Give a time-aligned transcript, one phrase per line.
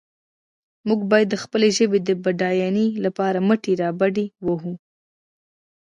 [0.87, 4.73] موږ باید د خپلې ژبې د بډاینې لپاره مټې رابډ وهو.